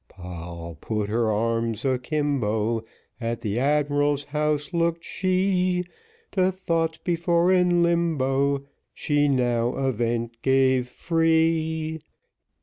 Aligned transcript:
Poll 0.09 0.79
put 0.81 1.09
her 1.09 1.31
arms 1.31 1.85
a 1.85 1.99
kimbo, 1.99 2.83
At 3.19 3.41
the 3.41 3.59
admiral's 3.59 4.23
house 4.23 4.73
looked 4.73 5.03
she, 5.03 5.83
To 6.31 6.51
thoughts 6.51 6.97
that 7.05 7.27
were 7.27 7.51
in 7.51 7.83
limbo, 7.83 8.65
She 8.95 9.27
now 9.27 9.73
a 9.73 9.91
vent 9.91 10.41
gave 10.41 10.87
free. 10.89 12.01